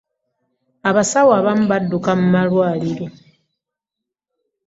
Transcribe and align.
abasawo 0.89 1.31
abamu 1.39 1.65
badduka 1.71 2.11
mu 2.19 2.27
malwaliro. 2.33 3.05